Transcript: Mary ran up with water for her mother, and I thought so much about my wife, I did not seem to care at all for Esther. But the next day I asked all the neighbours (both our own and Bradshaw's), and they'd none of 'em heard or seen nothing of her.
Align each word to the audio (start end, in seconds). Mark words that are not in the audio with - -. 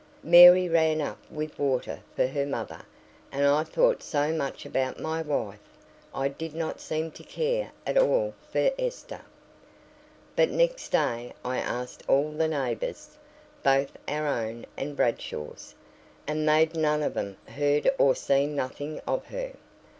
Mary 0.23 0.67
ran 0.67 0.99
up 0.99 1.19
with 1.29 1.59
water 1.59 1.99
for 2.15 2.25
her 2.25 2.43
mother, 2.47 2.81
and 3.31 3.45
I 3.45 3.63
thought 3.63 4.01
so 4.01 4.31
much 4.33 4.65
about 4.65 4.99
my 4.99 5.21
wife, 5.21 5.59
I 6.11 6.27
did 6.27 6.55
not 6.55 6.81
seem 6.81 7.11
to 7.11 7.23
care 7.23 7.71
at 7.85 7.99
all 7.99 8.33
for 8.51 8.71
Esther. 8.79 9.21
But 10.35 10.49
the 10.49 10.55
next 10.55 10.89
day 10.89 11.33
I 11.45 11.59
asked 11.59 12.01
all 12.07 12.31
the 12.31 12.47
neighbours 12.47 13.15
(both 13.61 13.91
our 14.07 14.25
own 14.25 14.65
and 14.75 14.95
Bradshaw's), 14.95 15.75
and 16.25 16.49
they'd 16.49 16.75
none 16.75 17.03
of 17.03 17.15
'em 17.15 17.37
heard 17.49 17.87
or 17.99 18.15
seen 18.15 18.55
nothing 18.55 18.99
of 19.07 19.25
her. 19.27 19.51